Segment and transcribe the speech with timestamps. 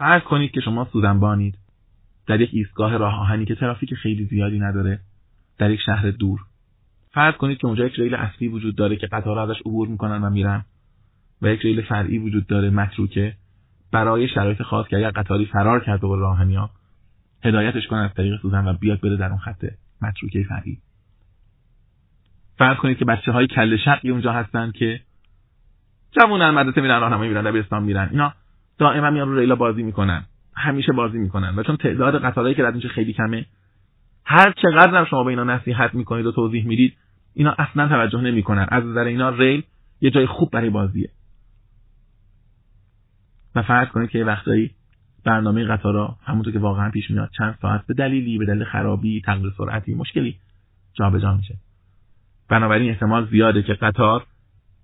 [0.00, 1.58] فرض کنید که شما سوزنبانید
[2.26, 5.00] در یک ایستگاه راه آهنی که ترافیک خیلی زیادی نداره
[5.58, 6.40] در یک شهر دور.
[7.10, 10.30] فرض کنید که اونجا یک ریل اصلی وجود داره که قطارها ازش عبور می‌کنن و
[10.30, 10.64] میرن
[11.42, 13.34] و یک ریل فرعی وجود داره متروکه
[13.92, 16.70] برای شرایط خاص که اگر قطاری فرار کرده به راهنی ها
[17.44, 19.64] هدایتش کنن از طریق سوزن و بیاد بره در اون خط
[20.02, 20.78] متروکه فرعی.
[22.58, 25.00] فرض کنید که بچه های کل شقی اونجا هستن که
[26.12, 28.32] جوونن مدرسه میرن راهنمایی میرن دبیرستان میرن اینا
[28.80, 30.24] دائما میان رو ریلا بازی می‌کنن.
[30.56, 31.58] همیشه بازی می‌کنن.
[31.58, 33.46] و چون تعداد قطارهایی که رد میشه خیلی کمه
[34.24, 36.96] هر چقدر هم شما به اینا نصیحت می‌کنید و توضیح می‌دید
[37.34, 38.66] اینا اصلا توجه نمی‌کنن.
[38.68, 39.62] از نظر اینا ریل
[40.00, 41.10] یه جای خوب برای بازیه.
[43.54, 44.70] و فرض کنید که یه وقتایی
[45.24, 49.52] برنامه قطارا همونطور که واقعا پیش میاد چند ساعت به دلیلی به دلیل خرابی تغییر
[49.58, 50.36] سرعتی مشکلی
[50.94, 51.54] جابجا میشه.
[52.48, 54.26] بنابراین احتمال زیاده که قطار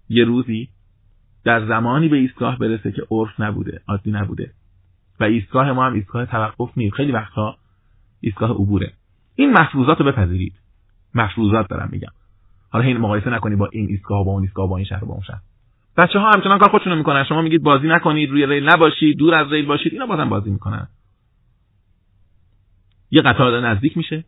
[0.09, 0.69] یه روزی
[1.47, 4.51] در زمانی به ایستگاه برسه که عرف نبوده عادی نبوده.
[5.21, 6.95] و ایستگاه ما هم ایستگاه توقف نیست.
[6.95, 7.57] خیلی وقتها
[8.21, 8.93] ایستگاه عبوره.
[9.35, 10.53] این مفروضات رو بپذیرید.
[11.15, 12.13] مفروضات دارم میگم.
[12.71, 15.23] حالا این مقایسه نکنید با این ایستگاه با اون ایستگاه با این شهر با اون
[15.23, 15.41] شهر.
[15.97, 17.25] بچه ها همچنان کار خودشونو می‌کنن.
[17.25, 20.89] شما میگید بازی نکنید روی ریل نباشید دور از ریل باشید اینا بازم بازی می‌کنن.
[23.11, 24.25] یه قطار داره نزدیک میشه.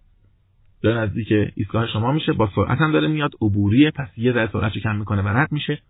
[0.83, 2.33] داره نزدیک ایستگاه شما میشه.
[2.33, 3.31] با سرعت هم داره میاد.
[3.43, 3.91] عبوریه.
[3.91, 5.83] پس یه ذره سرعت کم می‌کنه و رد میشه.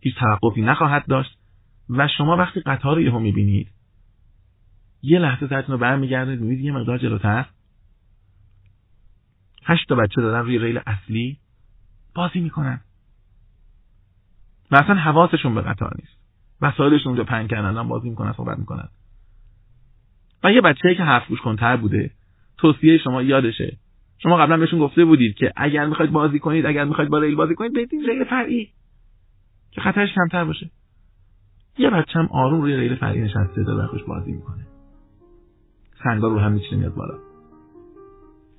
[0.00, 1.38] هیچ توقفی نخواهد داشت
[1.90, 3.68] و شما وقتی قطار رو یهو می‌بینید
[5.02, 7.46] یه لحظه سرتون رو برمیگردید می‌بینید یه مقدار جلوتر.
[9.64, 11.38] هشت تا بچه دارن روی ریل اصلی
[12.14, 12.80] بازی می‌کنن.
[14.70, 16.18] و اصلا حواسشون به قطار نیست.
[16.60, 18.88] وسایلشون اونجا پنگ کردن بازی می‌کنن صحبت می‌کنن.
[20.44, 22.10] و یه بچه که حرف گوش کنتر بوده
[22.56, 23.76] توصیه شما یادشه.
[24.18, 27.54] شما قبلا بهشون گفته بودید که اگر می‌خواید بازی کنید اگر می‌خواید با ریل بازی
[27.54, 28.68] کنید برید ریل فرعی.
[29.78, 30.70] خطرش کمتر باشه.
[31.78, 34.66] یه بچه هم آروم روی ریل فرعی نشسته داره خوش بازی می‌کنه.
[36.04, 37.18] سنگا رو هم میچینه میاد بالا.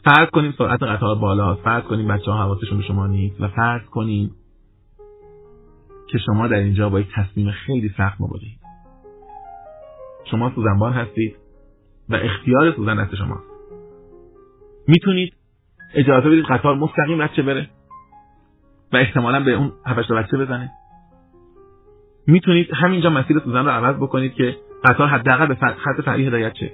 [0.04, 3.86] فرض کنیم سرعت قطار بالا فرض کنیم بچه ها حواسشون به شما نیست و فرض
[3.86, 4.32] کنیم
[6.08, 8.60] که شما در اینجا با یک تصمیم خیلی سخت مواجهید.
[10.32, 11.36] شما سوزنبان هستید
[12.10, 13.44] و اختیار سوزن دست شماست
[14.88, 15.34] می‌تونید
[15.94, 17.70] اجازه بدید قطار مستقیم بچه بره
[18.94, 20.72] و احتمالا به اون هفتش بچه بزنه.
[22.30, 26.72] می‌تونید همینجا مسیر سوزن رو عوض بکنید که قطار حداقل به خط فرعی هدایت شه.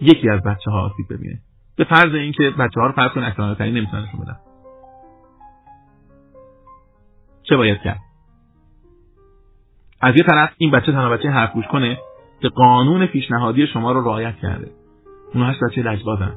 [0.00, 1.38] یکی از بچه ها آسیب ببینه.
[1.76, 4.36] به فرض اینکه بچه ها رو فرض کنید اکثر ترین نمی‌تونن نشون بدن.
[7.42, 7.98] چه باید کرد؟
[10.00, 11.98] از یه طرف این بچه تنها بچه حرف گوش کنه
[12.40, 14.70] که قانون پیشنهادی شما رو رعایت کرده.
[15.34, 16.34] اونها هشت بچه لجبازن.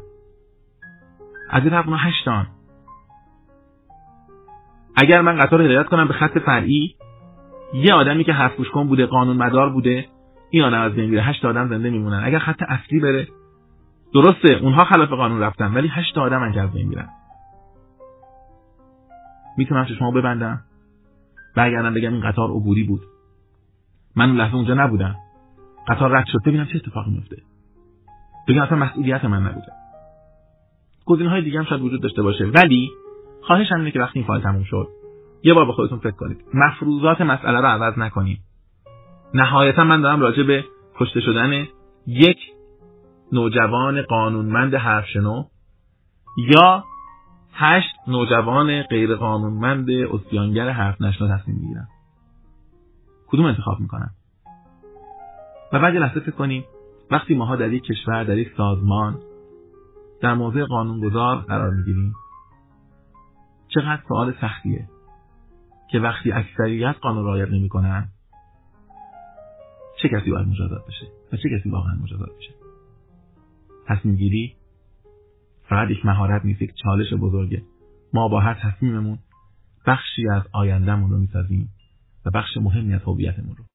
[1.50, 2.47] از یه طرف اونها هشتان.
[4.96, 6.96] اگر من قطار هدایت کنم به خط فرعی
[7.74, 10.06] یه آدمی که حرف گوش کن بوده قانون مدار بوده
[10.50, 11.24] این آدم از بین میره.
[11.24, 12.22] هشت آدم زنده میمونن.
[12.24, 13.28] اگر خط اصلی بره
[14.14, 17.09] درسته اونها خلاف قانون رفتن ولی هشت آدم از بین میرن.
[19.58, 20.62] می‌تونم شما ببندم؟
[21.56, 23.02] برگردم بگم این قطار عبوری بود.
[24.16, 25.16] من اون لحظه اونجا نبودم.
[25.88, 26.40] قطار رد شد.
[26.46, 27.38] ببینم چه اتفاقی میفته
[28.48, 29.72] بگم اصلا مسئولیت من نبوده.
[31.06, 32.46] گزینه های دیگه هم شاید وجود داشته باشه.
[32.46, 32.92] ولی
[33.42, 34.88] خواهشم اینه که وقتی این فایل تموم شد
[35.44, 36.41] یه بار به خودتون فکر کنید.
[36.53, 38.40] مفروضات مسئله رو عوض نکنید.
[39.34, 40.66] نهایتا من دارم راجع به
[40.96, 41.68] کشته شدن
[42.07, 42.38] یک
[43.31, 45.44] نوجوان قانونمند حرفشنو
[46.38, 46.84] یا
[47.53, 51.88] هشت نوجوان غیر قانونمند اسیانگر حرف نشنو تصمیم می‌گیرن
[53.28, 54.09] کدوم انتخاب می‌کنن
[55.73, 56.63] و بعد لحظه فکر کنیم.
[57.12, 59.19] وقتی ماها در یک کشور در یک سازمان
[60.22, 62.13] در موضع قانونگذار قرار می‌گیریم
[63.68, 64.90] چقدر سوال سختیه.
[65.91, 68.07] که وقتی اکثریت قانون رعایت نمی‌کنن
[70.02, 72.53] چه کسی باید مجازات بشه؟ و چه کسی واقعا مجازات بشه؟
[73.88, 74.56] تصمیم گیری
[75.69, 77.63] فقط یک مهارت نیست یک چالش بزرگه.
[78.13, 79.19] ما با هر تصمیممون
[79.88, 81.69] بخشی از آیندهمون رو می‌سازیم
[82.25, 83.63] و بخش مهمی از هویتمون رو.